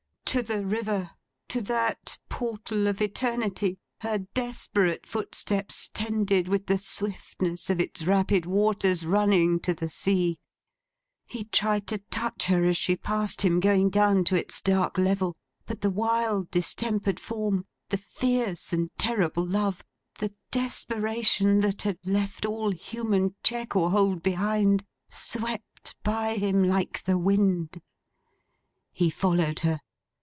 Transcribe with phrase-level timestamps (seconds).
[0.25, 1.11] To the River!
[1.49, 8.45] To that portal of Eternity, her desperate footsteps tended with the swiftness of its rapid
[8.45, 10.39] waters running to the sea.
[11.25, 15.35] He tried to touch her as she passed him, going down to its dark level:
[15.65, 19.83] but, the wild distempered form, the fierce and terrible love,
[20.19, 27.03] the desperation that had left all human check or hold behind, swept by him like
[27.03, 27.81] the wind.
[28.93, 29.81] He followed her.